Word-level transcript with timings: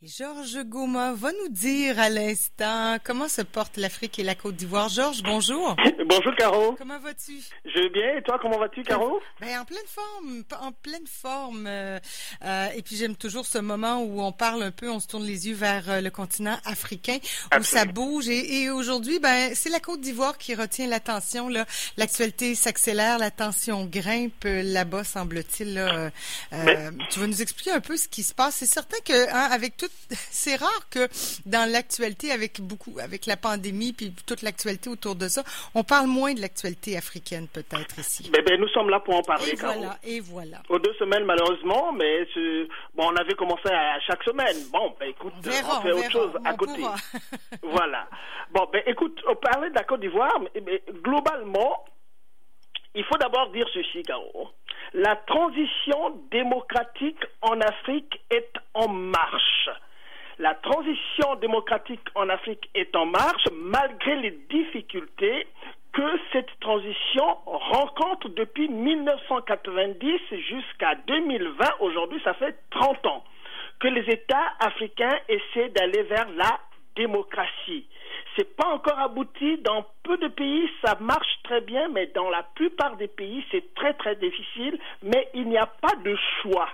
Georges 0.00 0.62
Goma 0.64 1.12
va 1.12 1.32
nous 1.32 1.48
dire 1.48 1.98
à 1.98 2.08
l'instant 2.08 2.98
comment 3.02 3.26
se 3.26 3.42
porte 3.42 3.76
l'Afrique 3.78 4.20
et 4.20 4.22
la 4.22 4.36
Côte 4.36 4.54
d'Ivoire. 4.54 4.88
Georges, 4.88 5.24
bonjour. 5.24 5.74
Bonjour 6.08 6.34
Caro. 6.36 6.74
Comment 6.78 6.98
vas-tu? 7.00 7.38
Je 7.66 7.80
vais 7.80 7.90
bien 7.90 8.16
et 8.16 8.22
toi, 8.22 8.38
comment 8.40 8.58
vas-tu 8.58 8.82
Caro? 8.82 9.20
Ben, 9.40 9.60
en 9.60 9.64
pleine 9.66 9.86
forme, 9.86 10.42
en 10.58 10.72
pleine 10.72 11.06
forme. 11.06 11.66
Euh, 11.66 11.98
euh, 12.44 12.68
et 12.74 12.82
puis 12.82 12.96
j'aime 12.96 13.14
toujours 13.14 13.44
ce 13.44 13.58
moment 13.58 14.02
où 14.02 14.22
on 14.22 14.32
parle 14.32 14.62
un 14.62 14.70
peu, 14.70 14.88
on 14.88 15.00
se 15.00 15.06
tourne 15.06 15.24
les 15.24 15.48
yeux 15.48 15.54
vers 15.54 15.90
euh, 15.90 16.00
le 16.00 16.10
continent 16.10 16.56
africain, 16.64 17.18
où 17.58 17.62
ça 17.62 17.84
bouge. 17.84 18.28
Et, 18.28 18.70
aujourd'hui, 18.70 19.18
ben, 19.18 19.54
c'est 19.54 19.68
la 19.68 19.80
Côte 19.80 20.00
d'Ivoire 20.00 20.38
qui 20.38 20.54
retient 20.54 20.86
l'attention. 20.86 21.50
L'actualité 21.96 22.54
s'accélère, 22.54 23.18
la 23.18 23.30
tension 23.30 23.84
grimpe 23.84 24.44
là-bas, 24.44 25.04
semble-t-il. 25.04 26.10
Tu 27.10 27.20
vas 27.20 27.26
nous 27.26 27.42
expliquer 27.42 27.72
un 27.72 27.80
peu 27.80 27.98
ce 27.98 28.08
qui 28.08 28.22
se 28.22 28.32
passe. 28.32 28.56
C'est 28.56 28.66
certain 28.66 28.98
que 29.04 29.28
hein, 29.30 29.48
avec 29.50 29.76
tout 29.76 29.87
c'est 30.10 30.56
rare 30.56 30.88
que 30.90 31.08
dans 31.46 31.70
l'actualité, 31.70 32.32
avec 32.32 32.60
beaucoup, 32.60 32.98
avec 33.00 33.26
la 33.26 33.36
pandémie 33.36 33.92
puis 33.92 34.12
toute 34.26 34.42
l'actualité 34.42 34.88
autour 34.88 35.14
de 35.14 35.28
ça, 35.28 35.42
on 35.74 35.84
parle 35.84 36.06
moins 36.06 36.34
de 36.34 36.40
l'actualité 36.40 36.96
africaine 36.96 37.46
peut-être 37.48 37.98
ici. 37.98 38.30
Ben, 38.32 38.42
ben, 38.44 38.60
nous 38.60 38.68
sommes 38.68 38.90
là 38.90 39.00
pour 39.00 39.16
en 39.16 39.22
parler. 39.22 39.52
Et 39.52 39.56
voilà, 39.56 39.98
et 40.02 40.20
voilà. 40.20 40.62
Aux 40.68 40.78
deux 40.78 40.94
semaines 40.94 41.24
malheureusement, 41.24 41.92
mais 41.92 42.26
bon, 42.94 43.10
on 43.12 43.16
avait 43.16 43.34
commencé 43.34 43.68
à 43.68 44.00
chaque 44.00 44.22
semaine. 44.24 44.56
Bon, 44.72 44.94
ben 44.98 45.10
écoute, 45.10 45.32
on, 45.38 45.42
fait 45.82 45.92
autre 45.92 46.10
chose 46.10 46.32
à 46.44 46.54
côté. 46.54 46.82
voilà. 47.62 48.08
Bon, 48.50 48.66
ben 48.72 48.82
écoute, 48.86 49.20
on 49.28 49.36
parlait 49.36 49.70
de 49.70 49.74
la 49.74 49.84
Côte 49.84 50.00
d'Ivoire, 50.00 50.38
mais, 50.40 50.82
globalement, 51.02 51.84
il 52.94 53.04
faut 53.04 53.16
d'abord 53.18 53.50
dire 53.50 53.66
ceci, 53.72 54.02
Caro. 54.02 54.50
La 54.94 55.16
transition 55.16 56.18
démocratique 56.30 57.22
en 57.42 57.60
Afrique 57.60 58.20
est 58.30 58.52
en 58.72 58.88
marche. 58.88 59.68
La 60.38 60.54
transition 60.54 61.34
démocratique 61.36 62.08
en 62.14 62.28
Afrique 62.30 62.70
est 62.74 62.96
en 62.96 63.04
marche 63.04 63.44
malgré 63.52 64.16
les 64.16 64.30
difficultés 64.48 65.46
que 65.92 66.20
cette 66.32 66.58
transition 66.60 67.36
rencontre 67.44 68.28
depuis 68.30 68.68
1990 68.68 70.20
jusqu'à 70.48 70.94
2020. 71.06 71.66
Aujourd'hui, 71.80 72.20
ça 72.24 72.34
fait 72.34 72.56
30 72.70 73.06
ans 73.06 73.24
que 73.80 73.88
les 73.88 74.08
États 74.10 74.54
africains 74.60 75.18
essaient 75.28 75.68
d'aller 75.68 76.02
vers 76.04 76.28
la 76.30 76.60
démocratie. 76.96 77.86
C'est 78.38 78.54
pas 78.54 78.68
encore 78.68 79.00
abouti. 79.00 79.58
Dans 79.58 79.84
peu 80.04 80.16
de 80.16 80.28
pays, 80.28 80.70
ça 80.84 80.96
marche 81.00 81.42
très 81.42 81.60
bien, 81.60 81.88
mais 81.88 82.06
dans 82.14 82.30
la 82.30 82.44
plupart 82.54 82.96
des 82.96 83.08
pays, 83.08 83.44
c'est 83.50 83.74
très 83.74 83.94
très 83.94 84.14
difficile. 84.14 84.78
Mais 85.02 85.28
il 85.34 85.48
n'y 85.48 85.58
a 85.58 85.66
pas 85.66 85.96
de 86.04 86.16
choix 86.40 86.68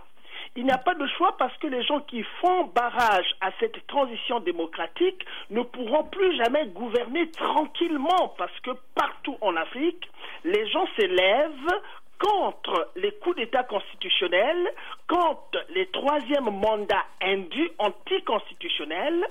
il 0.57 0.65
n'y 0.65 0.70
a 0.70 0.79
pas 0.79 0.95
de 0.95 1.05
choix 1.19 1.37
parce 1.37 1.57
que 1.57 1.67
les 1.67 1.83
gens 1.83 1.98
qui 2.01 2.23
font 2.41 2.70
barrage 2.77 3.27
à 3.41 3.51
cette 3.59 3.85
transition 3.89 4.39
démocratique 4.39 5.27
ne 5.51 5.62
pourront 5.62 6.05
plus 6.05 6.37
jamais 6.37 6.67
gouverner 6.67 7.29
tranquillement 7.33 8.35
parce 8.39 8.57
que 8.61 8.70
partout 8.95 9.37
en 9.41 9.57
Afrique, 9.57 10.09
les 10.45 10.69
gens 10.69 10.87
s'élèvent 10.97 11.81
contre 12.20 12.91
les 12.97 13.12
coups 13.12 13.37
d'État 13.37 13.65
constitutionnels, 13.65 14.73
contre 15.09 15.59
les 15.70 15.87
troisièmes 15.87 16.51
mandats 16.51 17.05
induits 17.20 17.73
anticonstitutionnels, 17.79 19.27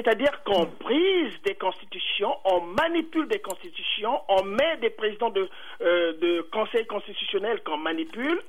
c'est-à-dire 0.00 0.42
qu'on 0.44 0.64
brise 0.80 1.32
des 1.44 1.54
constitutions, 1.56 2.34
on 2.44 2.62
manipule 2.62 3.28
des 3.28 3.40
constitutions, 3.40 4.20
on 4.28 4.44
met 4.44 4.78
des 4.78 4.90
présidents 4.90 5.30
de, 5.30 5.48
euh, 5.82 6.12
de 6.20 6.42
conseil 6.52 6.86
constitutionnel 6.86 7.62
qu'on 7.64 7.76
manipule, 7.76 8.40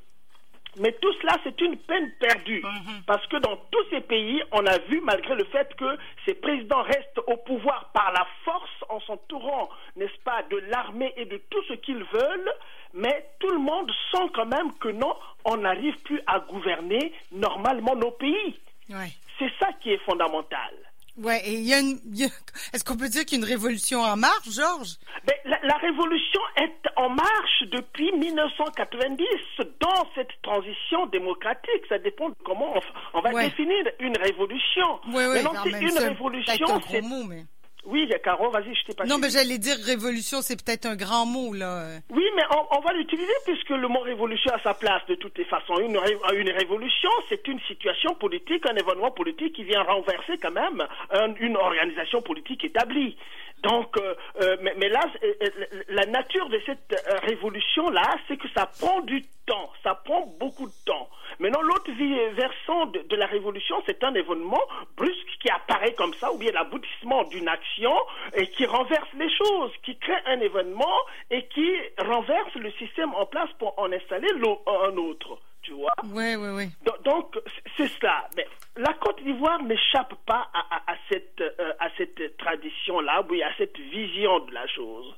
mais 0.78 0.94
tout 0.94 1.12
cela, 1.22 1.34
c'est 1.44 1.60
une 1.60 1.76
peine 1.78 2.10
perdue. 2.20 2.62
Mhm. 2.64 3.04
Parce 3.06 3.26
que 3.28 3.36
dans 3.38 3.58
tous 3.70 3.84
ces 3.90 4.00
pays, 4.00 4.42
on 4.54 4.66
a 4.66 4.78
vu, 4.80 5.02
malgré 5.02 5.36
le 5.36 5.44
fait 5.46 5.76
que 5.76 5.98
ces 6.26 6.36
présidents 6.36 6.84
restent 6.84 7.20
au 7.28 7.36
pouvoir 7.38 7.92
par 7.94 8.14
la 8.14 8.26
force, 8.46 8.70
en 8.88 9.02
s'entourant, 9.02 9.70
n'est-ce 9.98 10.20
pas, 10.24 10.44
de 10.44 10.58
l'armée 10.70 11.14
et 11.18 11.26
de 11.26 11.38
tout 11.50 11.64
ce 11.68 11.74
qu'ils 11.74 12.04
veulent, 12.14 12.54
mais 12.94 13.26
tout 13.40 13.50
le 13.50 13.60
monde 13.60 13.92
sent 14.12 14.30
quand 14.34 14.46
même 14.46 14.74
que 14.80 14.90
non, 14.90 15.14
on 15.44 15.58
n'arrive 15.58 15.98
plus 16.04 16.22
à 16.28 16.40
gouverner 16.40 17.12
normalement 17.34 17.96
nos 17.96 18.12
pays. 18.12 18.58
C'est 19.40 19.52
ça 19.60 19.74
qui 19.82 19.92
est 19.92 20.04
fondamental. 20.06 20.74
Ouais, 21.22 21.42
et 21.46 21.54
il 21.54 21.68
y 21.68 21.74
a 21.74 21.80
une. 21.80 22.00
Est-ce 22.74 22.84
qu'on 22.84 22.98
peut 22.98 23.10
dire 23.10 23.26
qu'il 23.26 23.38
y 23.40 23.42
a 23.42 23.46
une 23.46 23.50
révolution 23.50 24.02
en 24.02 24.18
marche, 24.18 24.50
Georges? 24.50 24.98
Ben, 25.26 25.36
la, 25.64 25.78
révolution 25.78 26.42
est 26.58 26.90
en 26.96 27.10
marche 27.10 27.64
depuis 27.72 28.12
1990 28.14 29.26
dans 29.80 30.08
cette 30.16 30.30
transition 30.42 31.06
démocratique. 31.08 31.84
Ça 31.90 32.00
dépend 32.00 32.30
de 32.30 32.36
comment 32.44 32.74
on, 33.14 33.22
va 33.22 33.32
définir 33.44 33.86
une 34.00 34.18
révolution. 34.18 35.00
Oui, 35.08 35.24
oui, 35.30 35.44
non, 35.44 35.52
c'est 35.64 35.80
une 35.80 35.98
révolution. 35.98 36.82
C'est 36.90 37.02
mais... 37.02 37.46
Oui, 37.86 38.08
Caro, 38.24 38.50
vas-y, 38.52 38.76
je 38.76 38.86
t'ai 38.86 38.94
pas 38.94 39.06
Non, 39.06 39.18
mais 39.18 39.30
j'allais 39.30 39.58
dire 39.58 39.76
révolution, 39.84 40.42
c'est 40.42 40.56
peut-être 40.64 40.86
un 40.86 40.96
grand 40.96 41.26
mot, 41.26 41.54
là. 41.54 41.88
Oui, 42.10 42.24
mais 42.36 42.44
on, 42.72 42.80
va 42.80 42.94
l'utiliser 42.94 43.32
puisque 43.46 43.70
le 43.70 43.88
mot 43.88 44.00
révolution 44.02 44.52
a 44.54 44.62
sa 44.62 44.74
place 44.74 45.02
de 45.08 45.16
toutes 45.16 45.38
les 45.38 45.46
façons. 45.46 45.78
Une, 45.80 46.00
une 46.36 46.50
révolution, 46.52 47.10
c'est 47.30 47.48
une 47.48 47.60
situation 47.62 48.14
politique, 48.16 48.66
un 48.68 48.76
événement 48.76 49.12
politique 49.12 49.54
qui 49.54 49.64
vient 49.64 49.84
renverser 49.84 50.38
quand 50.42 50.52
même 50.52 50.86
une 51.40 51.58
organisation 51.58 52.22
politique 52.22 52.64
établie. 52.64 53.16
Donc, 53.64 53.96
euh, 53.98 54.16
euh, 54.42 54.58
mais, 54.78 54.90
là, 54.90 55.02
euh, 55.24 55.50
la 55.90 56.06
nature 56.08 56.50
de 56.50 56.60
cette 56.66 56.96
révolution-là, 57.24 58.16
c'est 58.28 58.38
que 58.38 58.48
ça 58.56 58.66
prend 58.80 59.02
du 59.02 59.24
temps, 59.46 59.70
ça 59.84 59.94
prend 59.94 60.26
beaucoup 60.40 60.66
de 60.66 60.74
temps. 60.86 61.10
Maintenant, 61.42 61.64
l'autre 61.64 61.92
versant 62.36 62.86
de, 62.86 63.16
la 63.16 63.26
révolution, 63.26 63.82
c'est 63.88 64.04
un 64.04 64.14
événement 64.14 64.62
brusque 64.96 65.38
qui 65.42 65.50
apparaît 65.50 65.96
comme 65.96 66.14
ça, 66.14 66.32
ou 66.32 66.38
bien 66.38 66.52
l'aboutissement 66.52 67.24
d'une 67.24 67.48
action 67.48 67.96
et 68.36 68.46
qui 68.46 68.68
renverse 68.68 69.10
les 69.18 69.30
choses, 69.36 69.72
qui 69.82 69.98
crée 69.98 70.22
un 70.28 70.40
événement 70.40 70.98
et 71.32 71.48
qui 71.48 71.68
renverse 71.98 72.54
le 72.54 72.72
système 72.74 73.16
en 73.16 73.26
place 73.26 73.50
pour 73.58 73.74
en 73.80 73.92
installer 73.92 74.28
un 74.36 74.98
autre. 74.98 75.40
Tu 75.64 75.72
vois 75.72 75.94
Oui, 76.04 76.36
oui, 76.36 76.50
oui. 76.56 76.66
Donc, 77.04 77.36
c'est 77.76 77.88
cela. 77.88 78.28
Mais 78.38 78.46
la 78.78 78.94
Côte 78.94 79.24
d'Ivoire 79.24 79.64
n'échappe 79.64 80.14
pas 80.28 80.48
à, 80.54 80.94
cette, 81.10 81.44
à 81.80 81.88
cette 81.98 82.38
tradition-là, 82.38 83.26
oui, 83.28 83.42
à 83.42 83.50
cette 83.58 83.80
vision 83.80 84.42
de 84.42 84.54
la 84.54 84.68
chose. 84.68 85.16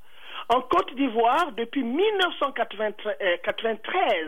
En 0.50 0.62
Côte 0.62 0.94
d'Ivoire, 0.96 1.52
depuis 1.54 1.84
1993, 1.84 4.26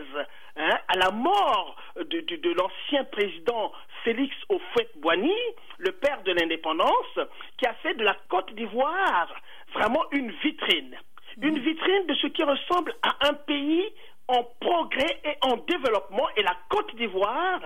hein, 0.56 0.78
à 0.88 0.96
la 0.96 1.10
mort 1.10 1.76
de, 1.96 2.54
l'ancien 2.54 3.04
président 3.04 3.70
Félix 4.02 4.34
Houphouët-Boigny, 4.48 5.36
le 5.78 5.92
père 5.92 6.22
de 6.22 6.32
l'indépendance, 6.32 7.18
qui 7.58 7.66
a 7.66 7.74
fait 7.74 7.92
de 7.94 8.04
la 8.04 8.16
Côte 8.28 8.54
d'Ivoire 8.54 9.28
vraiment 9.74 10.04
une 10.12 10.30
vitrine. 10.42 10.96
Une 11.40 11.58
vitrine 11.58 12.06
de 12.06 12.14
ce 12.14 12.28
qui 12.28 12.42
ressemble 12.42 12.94
à 13.02 13.28
un 13.28 13.34
pays 13.34 13.84
en 14.28 14.42
progrès 14.60 15.20
et 15.24 15.36
en 15.42 15.58
développement. 15.58 16.26
Et 16.36 16.42
la 16.42 16.56
Côte 16.70 16.96
d'Ivoire 16.96 17.60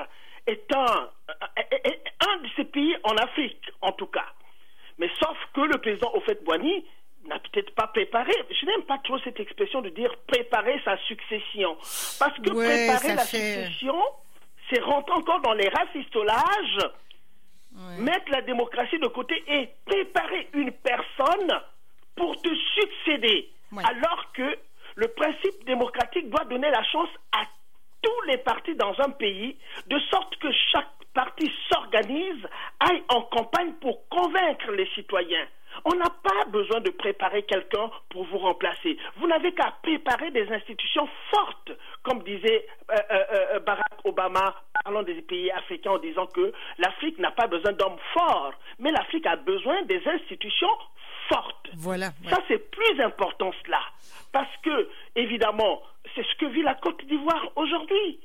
est 0.49 0.75
un, 0.75 1.09
un 2.27 2.37
de 2.39 2.49
ces 2.57 2.65
pays 2.65 2.97
en 3.05 3.15
Afrique, 3.17 3.71
en 3.81 3.93
tout 3.93 4.09
cas. 4.09 4.27
Mais 4.99 5.09
sauf 5.23 5.39
que 5.55 5.61
le 5.61 5.79
président 5.79 6.11
Houphouët-Boigny 6.15 6.85
n'a 7.27 7.39
peut-être 7.39 7.75
pas 7.75 7.87
préparé. 7.89 8.33
Cette 9.19 9.41
expression 9.41 9.83
de 9.83 9.89
dire 9.91 10.15
préparer 10.27 10.81
sa 10.85 10.97
succession. 10.99 11.77
Parce 12.19 12.37
que 12.39 12.51
préparer 12.51 13.15
la 13.15 13.25
succession, 13.25 13.97
c'est 14.69 14.81
rentrer 14.81 15.15
encore 15.15 15.41
dans 15.41 15.53
les 15.53 15.69
rafistolages, 15.69 16.91
mettre 17.99 18.31
la 18.31 18.43
démocratie 18.43 18.99
de 18.99 19.09
côté 19.09 19.43
et 19.47 19.69
préparer 19.85 20.49
une 20.55 20.73
personne 20.73 21.61
pour 22.17 22.41
te 22.41 22.51
succéder. 22.75 23.51
Alors 23.77 24.33
que 24.33 24.59
le 24.97 25.09
principe 25.09 25.65
démocratique 25.65 26.29
doit 26.31 26.45
donner 26.45 26.71
la 26.71 26.83
chance 26.85 27.09
à 27.33 27.45
tous 28.03 28.23
les 28.29 28.39
partis 28.39 28.75
dans 28.75 28.95
un 29.01 29.11
pays, 29.11 29.57
de 29.87 29.99
sorte 30.11 30.37
que 30.37 30.51
chaque 30.73 30.89
parti 31.15 31.51
s'organise, 31.71 32.47
aille 32.81 33.03
en 33.09 33.23
campagne 33.23 33.73
pour 33.81 34.09
convaincre 34.09 34.71
les 34.73 34.89
citoyens. 34.95 35.47
On 35.85 35.95
n'a 35.95 36.11
pas 36.11 36.45
besoin 36.49 36.81
de 36.81 36.91
préparer 36.91 37.43
quelqu'un 37.45 37.91
pour 38.11 38.25
vous 38.25 38.39
remplacer. 38.39 38.99
Vous 39.17 39.27
n'avez 39.27 39.53
qu'à 39.53 39.75
préparer 39.83 40.31
des 40.31 40.51
institutions 40.53 41.09
fortes, 41.31 41.73
comme 42.03 42.23
disait 42.23 42.67
euh, 42.91 42.97
euh, 43.11 43.25
euh, 43.33 43.61
Barack 43.61 44.05
Obama, 44.05 44.55
parlant 44.85 45.03
des 45.03 45.21
pays 45.23 45.51
africains 45.51 45.93
en 45.93 45.99
disant 45.99 46.27
que 46.27 46.53
l'Afrique 46.79 47.19
n'a 47.19 47.31
pas 47.31 47.47
besoin 47.47 47.73
d'hommes 47.73 47.99
forts, 48.13 48.53
mais 48.79 48.91
l'Afrique 48.91 49.27
a 49.27 49.37
besoin 49.37 49.83
des 49.83 50.03
institutions 50.07 50.69
fortes. 51.29 51.71
Voilà. 51.77 52.11
Ça, 52.29 52.39
c'est 52.49 52.71
plus 52.71 53.01
important 53.01 53.53
cela. 53.65 53.81
Parce 54.33 54.55
que, 54.63 54.89
évidemment, 55.17 55.83
c'est 56.15 56.25
ce 56.25 56.35
que 56.37 56.47
vit 56.47 56.63
la 56.63 56.75
Côte 56.75 57.05
d'Ivoire 57.07 57.49
aujourd'hui. 57.57 58.21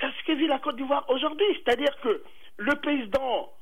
C'est 0.00 0.06
ce 0.06 0.26
que 0.26 0.32
vit 0.32 0.46
la 0.46 0.58
Côte 0.58 0.76
d'Ivoire 0.76 1.04
aujourd'hui. 1.08 1.46
C'est-à-dire 1.54 1.94
que 2.02 2.22
le 2.56 2.74
président 2.76 3.52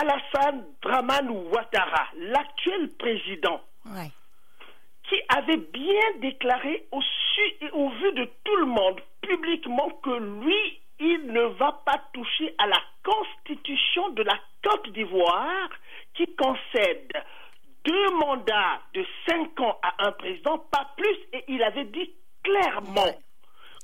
Alassane 0.00 0.64
Draman 0.82 1.28
Ouattara, 1.28 2.06
l'actuel 2.18 2.88
président, 2.98 3.60
qui 5.08 5.16
avait 5.28 5.56
bien 5.56 6.20
déclaré 6.20 6.86
au, 6.92 7.00
au 7.72 7.88
vu 7.88 8.12
de 8.12 8.30
tout 8.44 8.56
le 8.56 8.66
monde 8.66 9.00
publiquement 9.22 9.90
que 10.02 10.10
lui 10.10 10.80
il 11.00 11.26
ne 11.32 11.42
va 11.58 11.72
pas 11.84 12.00
toucher 12.12 12.54
à 12.58 12.66
la 12.66 12.80
constitution 13.04 14.10
de 14.10 14.22
la 14.22 14.38
Côte 14.62 14.92
d'Ivoire 14.92 15.70
qui 16.14 16.26
concède 16.34 17.12
deux 17.84 18.10
mandats 18.10 18.80
de 18.94 19.04
cinq 19.28 19.58
ans 19.60 19.78
à 19.82 20.06
un 20.08 20.12
président, 20.12 20.58
pas 20.58 20.90
plus, 20.96 21.16
et 21.32 21.44
il 21.48 21.62
avait 21.62 21.84
dit 21.84 22.10
clairement 22.42 23.14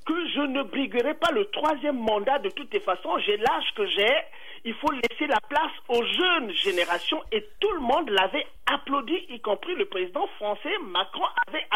que 0.05 0.29
je 0.29 0.41
ne 0.41 0.63
briguerai 0.65 1.15
pas 1.15 1.31
le 1.33 1.47
troisième 1.47 1.99
mandat 1.99 2.39
de 2.41 2.51
toutes 2.51 2.75
les 2.75 2.81
façons, 2.81 3.17
j'ai 3.19 3.37
l'âge 3.39 3.75
que 3.75 3.87
j'ai, 3.87 4.15
il 4.65 4.75
faut 4.75 4.91
laisser 4.91 5.27
la 5.27 5.41
place 5.49 5.73
aux 5.89 6.03
jeunes 6.03 6.51
générations 6.53 7.23
et 7.33 7.47
tout 7.61 7.73
le 7.73 7.81
monde 7.81 8.09
l'avait 8.11 8.47
applaudi, 8.67 9.15
y 9.29 9.41
compris 9.41 9.75
le 9.75 9.87
président 9.87 10.27
français 10.37 10.71
Macron 10.87 11.25
avait 11.47 11.67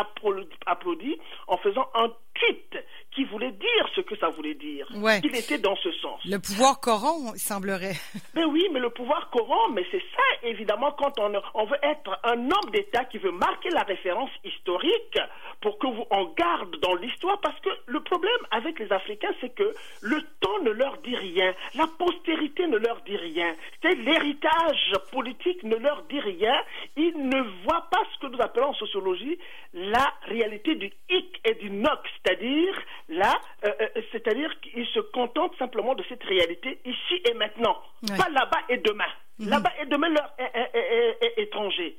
applaudi, 0.66 1.18
en 1.46 1.56
faisant 1.58 1.88
un 1.94 2.08
tweet 2.34 2.84
qui 3.14 3.24
voulait 3.24 3.52
dire 3.52 3.88
ce 3.94 4.00
que 4.00 4.16
ça 4.16 4.28
voulait 4.28 4.54
dire. 4.54 4.86
Il 5.24 5.36
était 5.36 5.58
dans 5.58 5.76
ce 5.76 5.90
sens. 5.92 6.20
Le 6.24 6.38
pouvoir 6.38 6.80
corrompt, 6.80 7.32
il 7.34 7.40
semblerait. 7.40 7.96
Mais 8.34 8.44
oui, 8.44 8.66
mais 8.72 8.80
le 8.80 8.90
pouvoir 8.90 9.28
corrompt, 9.30 9.74
mais 9.74 9.84
c'est 9.90 10.02
ça, 10.14 10.46
évidemment, 10.48 10.92
quand 10.92 11.18
on, 11.18 11.32
on 11.54 11.64
veut 11.64 11.78
être 11.82 12.18
un 12.24 12.38
homme 12.38 12.70
d'État 12.72 13.04
qui 13.04 13.18
veut 13.18 13.32
marquer 13.32 13.70
la 13.70 13.82
référence 13.82 14.30
historique 14.44 15.18
pour 15.60 15.78
que 15.78 15.86
vous 15.88 16.06
en 16.10 16.26
garde 16.36 16.76
dans 16.80 16.94
l'histoire, 16.94 17.40
parce 17.40 17.58
que 17.60 17.70
le 17.86 18.00
problème 18.00 18.30
avec 18.50 18.78
les 18.78 18.92
Africains, 18.92 19.32
c'est 19.40 19.54
que 19.54 19.74
le 20.02 20.22
temps 20.40 20.62
ne 20.62 20.70
leur 20.70 20.98
dit 20.98 21.16
rien, 21.16 21.52
la 21.74 21.86
postérité 21.98 22.66
ne 22.66 22.76
leur 22.76 23.00
dit 23.02 23.16
rien, 23.16 23.54
l'héritage 23.82 24.92
politique 25.10 25.62
ne 25.64 25.76
leur 25.76 26.02
dit 26.04 26.20
rien, 26.20 26.54
ils 26.96 27.16
ne 27.16 27.40
voient 27.64 27.86
pas 27.90 28.02
ce 28.14 28.18
que 28.20 28.32
nous 28.32 28.40
appelons 28.40 28.68
en 28.68 28.74
sociologie 28.74 29.38
la 29.72 30.12
réalité 30.22 30.74
du 30.74 30.92
hic 31.10 31.40
et 31.44 31.54
du 31.54 31.70
noc, 31.70 32.00
c'est-à-dire 32.16 32.74
là, 33.08 33.34
euh, 33.64 33.72
euh, 33.80 34.02
c'est-à-dire 34.12 34.58
qu'ils 34.60 34.86
se 34.86 35.00
contentent 35.00 35.56
simplement 35.58 35.94
de 35.94 36.04
cette 36.08 36.22
réalité 36.24 36.78
ici 36.84 37.22
et 37.28 37.34
maintenant, 37.34 37.78
pas 38.06 38.28
là-bas 38.30 38.60
et 38.68 38.78
demain. 38.78 39.10
Mhm. 39.38 39.48
Là-bas 39.48 39.72
et 39.80 39.86
demain 39.86 40.08
leur 40.08 40.32
est, 40.38 41.34
étranger. 41.36 41.96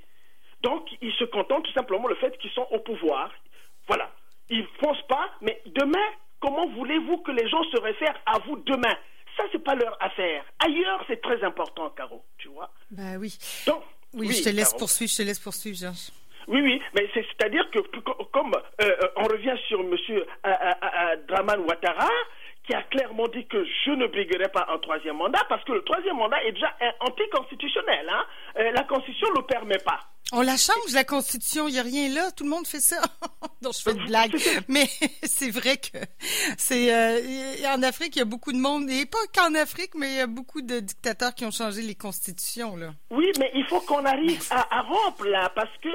Donc 0.61 0.87
ils 1.01 1.13
se 1.13 1.23
contentent 1.25 1.63
tout 1.63 1.73
simplement 1.73 2.07
le 2.07 2.15
fait 2.15 2.37
qu'ils 2.37 2.51
sont 2.51 2.67
au 2.71 2.79
pouvoir. 2.79 3.31
Voilà. 3.87 4.11
Ils 4.49 4.61
ne 4.61 4.79
pensent 4.79 5.07
pas, 5.07 5.29
mais 5.41 5.61
demain, 5.67 6.05
comment 6.39 6.67
voulez-vous 6.69 7.17
que 7.19 7.31
les 7.31 7.47
gens 7.47 7.63
se 7.63 7.79
réfèrent 7.79 8.19
à 8.25 8.39
vous 8.39 8.57
demain? 8.57 8.95
Ça, 9.37 9.43
c'est 9.51 9.63
pas 9.63 9.75
leur 9.75 9.95
affaire. 10.01 10.43
Ailleurs, 10.59 11.03
c'est 11.07 11.21
très 11.21 11.41
important, 11.43 11.89
Caro, 11.91 12.23
tu 12.37 12.49
vois? 12.49 12.69
Ben 12.91 13.17
oui. 13.17 13.37
Donc, 13.67 13.83
oui, 14.13 14.31
je 14.31 14.43
te 14.43 14.49
laisse 14.49 14.73
poursuivre, 14.73 15.11
je 15.11 15.17
te 15.17 15.23
laisse 15.23 15.39
poursuivre, 15.39 15.77
Georges. 15.77 16.11
Oui, 16.47 16.61
oui, 16.61 16.81
mais 16.95 17.07
c'est-à-dire 17.13 17.69
que, 17.69 17.79
comme 18.31 18.53
euh, 18.81 18.95
on 19.17 19.23
revient 19.25 19.55
sur 19.67 19.81
M. 19.81 19.95
Draman 21.27 21.59
Ouattara, 21.61 22.09
qui 22.69 22.75
a 22.75 22.83
clairement 22.83 23.27
dit 23.27 23.47
que 23.47 23.65
je 23.85 23.91
ne 23.91 24.05
briguerai 24.05 24.47
pas 24.49 24.67
un 24.71 24.77
troisième 24.77 25.17
mandat, 25.17 25.41
parce 25.49 25.63
que 25.63 25.71
le 25.71 25.81
troisième 25.81 26.17
mandat 26.17 26.43
est 26.43 26.51
déjà 26.51 26.75
anticonstitutionnel. 26.99 28.07
Hein? 28.07 28.25
Euh, 28.59 28.71
la 28.71 28.83
Constitution 28.83 29.27
ne 29.31 29.41
le 29.41 29.45
permet 29.47 29.79
pas. 29.79 29.99
On 30.31 30.41
la 30.41 30.57
change, 30.57 30.93
la 30.93 31.03
Constitution, 31.03 31.67
il 31.67 31.73
n'y 31.73 31.79
a 31.79 31.83
rien 31.83 32.13
là, 32.13 32.29
tout 32.31 32.43
le 32.43 32.51
monde 32.51 32.67
fait 32.67 32.79
ça. 32.79 33.01
Donc 33.63 33.73
je 33.73 33.81
fais 33.81 33.97
une 33.97 34.05
blague. 34.07 34.35
Mais 34.67 34.85
c'est 35.23 35.49
vrai 35.49 35.77
que 35.77 35.97
c'est 36.57 36.93
euh, 36.93 37.73
en 37.75 37.81
Afrique, 37.81 38.15
il 38.15 38.19
y 38.19 38.21
a 38.21 38.25
beaucoup 38.25 38.51
de 38.51 38.59
monde, 38.59 38.89
et 38.91 39.07
pas 39.07 39.17
qu'en 39.33 39.55
Afrique, 39.55 39.95
mais 39.95 40.07
il 40.11 40.17
y 40.17 40.21
a 40.21 40.27
beaucoup 40.27 40.61
de 40.61 40.79
dictateurs 40.81 41.33
qui 41.33 41.45
ont 41.45 41.51
changé 41.51 41.81
les 41.81 41.95
constitutions. 41.95 42.75
Là. 42.75 42.91
Oui, 43.09 43.31
mais 43.39 43.51
il 43.55 43.65
faut 43.65 43.81
qu'on 43.81 44.05
arrive 44.05 44.39
à, 44.51 44.81
rompre 44.81 45.25
là, 45.25 45.49
parce 45.55 45.75
que 45.81 45.89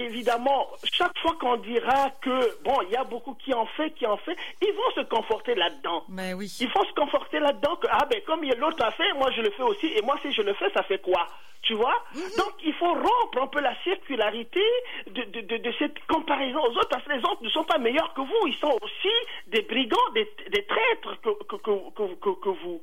évidemment, 0.00 0.68
chaque 0.92 1.18
fois 1.18 1.36
qu'on 1.40 1.56
dira 1.56 2.10
que, 2.22 2.62
bon, 2.62 2.80
il 2.82 2.92
y 2.92 2.96
a 2.96 3.04
beaucoup 3.04 3.34
qui 3.34 3.52
en 3.52 3.66
fait, 3.66 3.90
qui 3.92 4.06
en 4.06 4.16
fait, 4.18 4.36
ils 4.60 4.72
vont 4.72 5.02
se 5.02 5.08
conforter 5.08 5.56
là-dedans. 5.56 6.04
Mais 6.08 6.32
ben 6.32 6.38
oui. 6.38 6.56
Ils 6.60 6.68
vont 6.68 6.84
se 6.84 6.94
conforter 6.94 7.40
là-dedans 7.40 7.76
que, 7.76 7.88
ah 7.90 8.06
ben 8.08 8.20
comme 8.26 8.42
l'autre 8.44 8.84
a 8.84 8.92
fait, 8.92 9.12
moi 9.14 9.30
je 9.36 9.42
le 9.42 9.50
fais 9.50 9.62
aussi, 9.62 9.86
et 9.86 10.02
moi 10.02 10.16
si 10.22 10.32
je 10.32 10.42
le 10.42 10.54
fais, 10.54 10.70
ça 10.72 10.84
fait 10.84 11.00
quoi? 11.00 11.26
Tu 11.62 11.74
vois 11.74 12.04
mm-hmm. 12.14 12.36
Donc 12.38 12.52
il 12.64 12.74
faut 12.74 12.92
rompre 12.92 13.42
un 13.42 13.46
peu 13.46 13.60
la 13.60 13.74
circularité 13.82 14.62
de, 15.06 15.22
de, 15.22 15.56
de, 15.56 15.72
cette 15.78 15.98
comparaison 16.06 16.60
aux 16.60 16.76
autres, 16.76 16.88
parce 16.90 17.04
que 17.04 17.12
les 17.12 17.24
autres 17.24 17.42
ne 17.42 17.50
sont 17.50 17.64
pas 17.64 17.78
meilleurs 17.78 18.12
que 18.14 18.20
vous, 18.20 18.46
ils 18.46 18.56
sont 18.56 18.76
aussi 18.82 19.14
des 19.48 19.62
brigands, 19.62 20.10
des, 20.14 20.28
des 20.50 20.64
traîtres 20.64 21.20
que, 21.22 21.56
que, 21.56 21.56
que, 21.56 22.40
que 22.40 22.48
vous. 22.48 22.80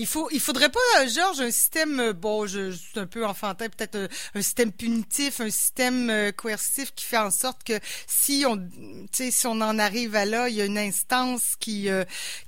Il 0.00 0.06
faut, 0.06 0.30
il 0.32 0.40
faudrait 0.40 0.70
pas, 0.70 1.06
Georges, 1.08 1.40
un 1.40 1.50
système, 1.50 2.00
euh, 2.00 2.12
bon, 2.14 2.46
je, 2.46 2.70
suis 2.70 2.98
un 2.98 3.04
peu 3.06 3.26
enfantin, 3.26 3.68
peut-être 3.68 3.96
euh, 3.96 4.08
un, 4.34 4.40
système 4.40 4.72
punitif, 4.72 5.42
un 5.42 5.50
système 5.50 6.08
euh, 6.08 6.32
coercitif 6.32 6.94
qui 6.94 7.04
fait 7.04 7.18
en 7.18 7.30
sorte 7.30 7.62
que 7.64 7.78
si 8.06 8.46
on, 8.48 8.66
si 9.12 9.46
on 9.46 9.60
en 9.60 9.78
arrive 9.78 10.16
à 10.16 10.24
là, 10.24 10.48
il 10.48 10.54
y 10.54 10.62
a 10.62 10.64
une 10.64 10.78
instance 10.78 11.54
qui, 11.60 11.88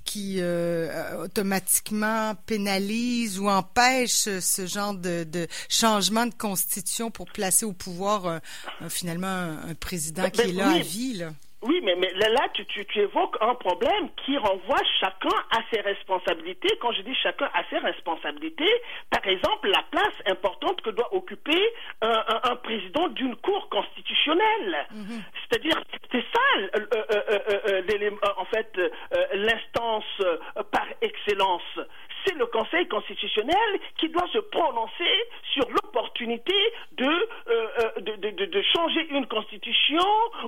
qui 0.05 0.41
automatiquement 1.21 2.35
pénalise 2.47 3.39
ou 3.39 3.51
empêche 3.51 4.29
ce 4.41 4.67
genre 4.67 4.95
de, 4.95 5.25
de, 5.25 5.47
changement 5.69 6.25
de 6.25 6.35
constitution 6.35 7.11
pour 7.11 7.27
placer 7.27 7.67
au 7.67 7.75
pouvoir 7.75 8.41
finalement 8.89 9.27
un, 9.27 9.75
président 9.75 10.31
qui 10.31 10.41
est 10.41 10.53
là 10.53 10.71
à 10.71 10.79
vie, 10.79 11.15
là. 11.15 11.33
Oui, 11.63 11.81
mais, 11.85 11.95
mais 11.95 12.13
là, 12.15 12.49
tu, 12.55 12.67
tu, 12.67 12.85
tu, 12.87 13.01
évoques 13.01 13.37
un 13.41 13.55
problème 13.55 14.09
qui 14.25 14.37
renvoie 14.37 14.83
chacun 14.99 15.37
à 15.53 15.61
ses 15.73 15.81
responsabilités. 15.81 16.77
Quand 16.81 16.91
je 16.93 17.03
dis 17.03 17.15
chacun 17.23 17.49
à 17.55 17.63
ses 17.71 17.79
responsabilités, 17.79 18.71
par 19.11 19.25
exemple, 19.27 19.69
la 19.69 19.83
place 19.91 20.15
importante 20.27 20.81
que 20.83 20.91
doit 20.91 21.15
occuper 21.15 21.73
un, 22.01 22.25
un, 22.45 22.57
président 22.57 23.07
d'une 23.09 23.37
cour 23.37 23.69
constitutionnelle. 23.69 24.87
Mhm. 24.91 25.23
C'est-à-dire, 25.49 25.81
c'est 26.11 26.25
ça, 26.33 26.41
euh, 26.59 26.87
euh, 26.95 27.83
euh, 27.91 28.11
en 28.37 28.45
fait, 28.47 28.81
l'instance 29.35 30.05
par 30.73 30.87
excellence 31.01 31.63
c'est 32.25 32.35
le 32.35 32.47
Conseil 32.47 32.87
constitutionnel 32.89 33.81
qui 33.99 34.09
doit 34.09 34.27
se 34.33 34.39
prononcer 34.39 35.13
sur 35.53 35.69
l'opportunité 35.71 36.55
de, 36.93 37.29
de, 38.53 38.59
de, 38.59 38.63
changer 38.63 39.07
une 39.11 39.27
constitution 39.27 40.05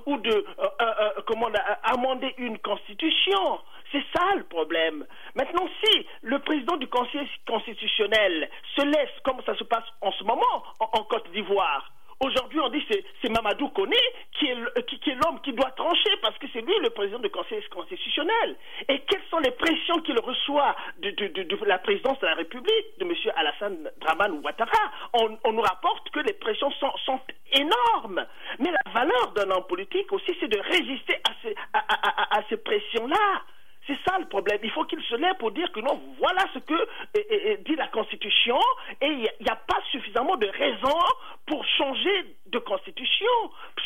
ou 0.06 0.16
de 0.18 0.30
euh, 0.30 0.68
euh, 0.80 1.10
comment 1.26 1.48
amender 1.82 2.34
une 2.38 2.58
constitution. 2.58 3.60
C'est 3.92 4.04
ça 4.14 4.34
le 4.36 4.44
problème. 4.44 5.06
Maintenant, 5.34 5.68
si 5.82 6.06
le 6.22 6.38
président 6.40 6.76
du 6.76 6.86
Conseil 6.88 7.28
constitutionnel 7.46 8.50
se 8.76 8.84
laisse, 8.84 9.10
comme 9.24 9.40
ça 9.46 9.54
se 9.56 9.64
passe 9.64 9.84
en 10.00 10.12
ce 10.12 10.24
moment 10.24 10.64
en 10.80 11.04
Côte 11.04 11.30
d'Ivoire, 11.32 11.90
Aujourd'hui, 12.20 12.60
on 12.60 12.68
dit 12.68 12.84
que 12.86 12.94
c'est 13.20 13.28
Mamadou 13.28 13.68
Koné 13.68 13.96
qui 14.38 14.46
est, 14.46 14.54
l'homme 14.54 15.40
qui 15.42 15.52
doit 15.52 15.70
trancher 15.72 16.10
parce 16.22 16.36
que 16.38 16.46
c'est 16.52 16.60
lui 16.60 16.74
le 16.82 16.90
président 16.90 17.18
du 17.18 17.30
Conseil 17.30 17.62
constitutionnel. 17.70 18.56
Et 18.88 19.00
quelles 19.00 19.24
sont 19.30 19.38
les 19.38 19.50
pressions 19.50 19.98
qu'il 20.00 20.18
reçoit 20.18 20.76
de, 20.98 21.10
de, 21.10 21.64
la 21.66 21.78
présidence 21.78 22.18
de 22.20 22.26
la 22.26 22.34
République, 22.34 22.98
de 22.98 23.04
M. 23.04 23.12
Alassane 23.36 23.90
Draman 24.00 24.40
Ouattara? 24.42 24.90
On, 25.12 25.36
on, 25.44 25.52
nous 25.52 25.62
rapporte 25.62 26.08
que 26.10 26.20
les 26.20 26.32
pressions 26.34 26.70
sont, 26.72 26.92
sont 27.04 27.20
énormes. 27.54 28.24
Mais 28.58 28.70
la 28.70 28.92
valeur 28.92 29.32
d'un 29.32 29.50
homme 29.50 29.66
politique 29.66 30.12
aussi, 30.12 30.36
c'est 30.40 30.48
de 30.48 30.58
résister 30.58 31.16
à 31.28 31.34
à, 31.72 31.78
à, 31.78 32.38
à 32.38 32.42
ces 32.48 32.56
pressions-là. 32.56 33.42
C'est 33.86 33.98
ça 34.06 34.18
le 34.18 34.26
problème. 34.26 34.58
Il 34.62 34.70
faut 34.70 34.84
qu'il 34.84 35.02
se 35.02 35.14
lève 35.14 35.34
pour 35.38 35.50
dire 35.50 35.70
que 35.72 35.80
non, 35.80 36.00
voilà 36.18 36.42
ce 36.54 36.58
que 36.60 37.64
dit 37.64 37.76
la 37.76 37.88
Constitution 37.88 38.58
et 39.00 39.06
il 39.06 39.18
n'y 39.18 39.48
a, 39.48 39.56
pas 39.56 39.80
suffisamment 39.90 40.36
de 40.36 40.46
raisons 40.46 40.98
pour 41.46 41.64
changer 41.76 42.36
de 42.46 42.58
Constitution. 42.58 43.26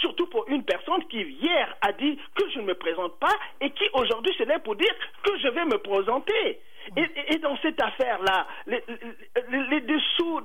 Surtout 0.01 0.27
pour 0.27 0.49
une 0.49 0.65
personne 0.65 1.05
qui 1.09 1.21
hier 1.21 1.75
a 1.81 1.93
dit 1.93 2.19
que 2.37 2.49
je 2.51 2.61
ne 2.61 2.67
me 2.67 2.75
présente 2.75 3.19
pas 3.19 3.35
et 3.61 3.71
qui 3.71 3.85
aujourd'hui 3.93 4.35
se 4.35 4.45
lève 4.45 4.61
pour 4.61 4.77
dire 4.77 4.95
que 5.25 5.37
je 5.39 5.49
vais 5.49 5.65
me 5.65 5.79
présenter. 5.79 6.61
Et, 6.97 7.39
dans 7.39 7.57
cette 7.59 7.83
affaire-là, 7.83 8.47
les, 8.67 9.81
dessous 9.81 10.41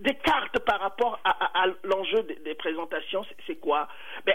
des 0.00 0.14
cartes 0.14 0.58
par 0.60 0.80
rapport 0.80 1.18
à, 1.24 1.66
l'enjeu 1.84 2.22
des, 2.44 2.54
présentations, 2.54 3.24
c'est 3.46 3.56
quoi? 3.56 3.88
Ben, 4.24 4.34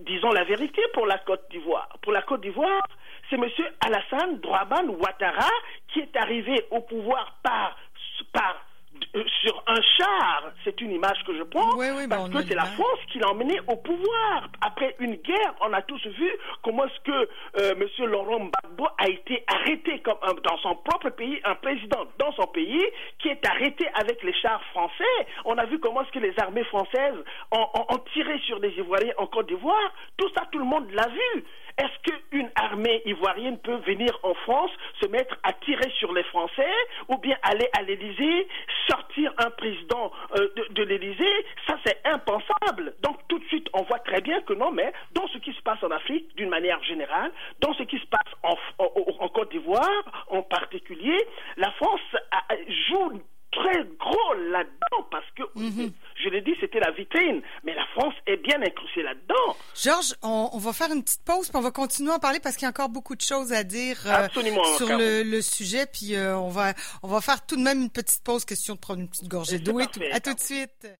Disons 0.00 0.30
la 0.30 0.44
vérité 0.44 0.82
pour 0.94 1.06
la 1.06 1.18
Côte 1.18 1.44
d'Ivoire. 1.50 1.88
Pour 2.02 2.12
la 2.12 2.22
Côte 2.22 2.40
d'Ivoire, 2.40 2.82
c'est 3.28 3.36
M. 3.36 3.48
Alassane 3.80 4.40
Drouaban 4.40 4.88
Ouattara 4.88 5.50
qui 5.88 6.00
est 6.00 6.16
arrivé 6.16 6.66
au 6.70 6.80
pouvoir 6.80 7.36
par, 7.42 7.76
sur 9.42 9.62
un 9.66 9.80
char, 9.98 10.52
c'est 10.64 10.80
une 10.80 10.92
image 10.92 11.22
que 11.26 11.36
je 11.36 11.42
prends, 11.42 11.76
parce 12.08 12.30
que 12.30 12.42
c'est 12.48 12.54
la 12.54 12.64
France 12.64 12.98
qui 13.10 13.18
l'a 13.18 13.30
emmené 13.30 13.58
au 13.66 13.76
pouvoir. 13.76 14.48
Après 14.60 14.94
une 15.00 15.16
guerre, 15.16 15.54
on 15.60 15.72
a 15.72 15.82
tous 15.82 16.04
vu 16.06 16.30
comment 16.62 16.84
est-ce 16.84 17.00
que 17.00 17.28
euh, 17.58 17.74
M. 17.74 18.06
Laurent 18.06 18.38
Gbagbo 18.38 18.86
a 18.98 19.08
été 19.08 19.44
arrêté 19.48 20.00
comme 20.00 20.18
dans 20.44 20.56
son 20.58 20.76
propre 20.76 21.10
pays, 21.10 21.40
un 21.44 21.56
président 21.56 22.04
dans 22.18 22.32
son 22.32 22.46
pays 22.46 22.84
qui 23.18 23.28
est 23.28 23.46
arrêté 23.46 23.88
avec 23.94 24.22
les 24.22 24.34
chars 24.34 24.62
français. 24.70 25.04
On 25.44 25.58
a 25.58 25.64
vu 25.66 25.78
comment 25.80 26.02
est-ce 26.02 26.12
que 26.12 26.20
les 26.20 26.38
armées 26.38 26.64
françaises 26.64 27.16
ont, 27.50 27.66
ont 27.88 27.98
tiré 28.12 28.38
sur 28.46 28.60
des 28.60 28.70
Ivoiriens 28.78 29.14
en 29.18 29.26
Côte 29.26 29.48
d'Ivoire. 29.48 29.92
Tout 30.16 30.28
ça, 30.36 30.46
tout 30.52 30.58
le 30.58 30.64
monde 30.64 30.90
l'a 30.92 31.08
vu. 31.08 31.44
Est-ce 31.78 32.12
qu'une 32.30 32.50
armée 32.54 33.02
ivoirienne 33.06 33.58
peut 33.58 33.80
venir 33.86 34.18
en 34.22 34.34
France, 34.34 34.70
se 35.00 35.06
mettre 35.06 35.36
à 35.42 35.52
tirer 35.54 35.90
sur 35.98 36.12
les 36.12 36.22
Français, 36.24 36.74
ou 37.08 37.16
bien 37.16 37.36
aller 37.42 37.68
à 37.78 37.82
l'Élysée, 37.82 38.46
sortir 38.88 39.01
sortir 39.12 39.32
un 39.38 39.50
président 39.50 40.12
euh, 40.36 40.48
de, 40.56 40.74
de 40.74 40.82
l'Élysée, 40.82 41.46
ça 41.66 41.76
c'est 41.84 41.98
impensable. 42.04 42.94
Donc 43.02 43.16
tout 43.28 43.38
de 43.38 43.44
suite, 43.44 43.68
on 43.72 43.82
voit 43.82 43.98
très 44.00 44.20
bien 44.20 44.40
que 44.42 44.52
non, 44.52 44.70
mais 44.72 44.92
dans 45.12 45.26
ce 45.28 45.38
qui 45.38 45.52
se 45.52 45.62
passe 45.62 45.82
en 45.82 45.90
Afrique, 45.90 46.34
d'une 46.36 46.48
manière 46.48 46.82
générale, 46.84 47.32
dans 47.60 47.72
ce 47.74 47.82
qui 47.84 47.98
se 47.98 48.06
passe 48.06 48.20
en, 48.42 48.56
en 48.78 49.28
Côte 49.28 49.50
d'Ivoire 49.50 50.26
en 50.28 50.42
particulier, 50.42 51.18
la 51.56 51.70
France 51.72 52.00
joue 52.88 53.22
très 53.52 53.84
gros 53.98 54.34
là-dedans 54.50 55.06
parce 55.10 55.30
que, 55.36 55.42
mhm. 55.54 55.92
je 56.16 56.28
l'ai 56.30 56.40
dit, 56.40 56.54
c'était 56.60 56.80
la 56.80 56.90
vitrine, 56.90 57.42
est 58.32 58.42
bien 58.42 58.60
incrustée 58.62 59.02
là-dedans. 59.02 59.56
Georges, 59.74 60.14
on, 60.22 60.58
va 60.58 60.72
faire 60.72 60.92
une 60.92 61.02
petite 61.02 61.22
pause, 61.24 61.48
puis 61.48 61.56
on 61.56 61.60
va 61.60 61.70
continuer 61.70 62.10
à 62.10 62.16
en 62.16 62.18
parler 62.18 62.40
parce 62.40 62.56
qu'il 62.56 62.64
y 62.64 62.66
a 62.66 62.70
encore 62.70 62.88
beaucoup 62.88 63.14
de 63.14 63.20
choses 63.20 63.52
à 63.52 63.64
dire 63.64 63.98
euh, 64.06 64.28
sur 64.76 64.88
le, 64.96 65.40
sujet, 65.40 65.86
puis 65.86 66.14
euh, 66.14 66.36
on 66.38 66.48
va 66.48 66.74
on 67.02 67.08
va 67.08 67.20
faire 67.20 67.44
tout 67.44 67.56
de 67.56 67.62
même 67.62 67.82
une 67.82 67.90
petite 67.90 68.22
pause, 68.22 68.44
question 68.44 68.74
de 68.74 68.78
prendre 68.78 69.00
une 69.00 69.08
petite 69.08 69.28
gorgée 69.28 69.58
d'eau 69.58 69.80
et 69.80 69.86
tout. 69.86 70.00
À 70.12 70.20
tout 70.20 70.34
de 70.34 70.40
suite. 70.40 70.86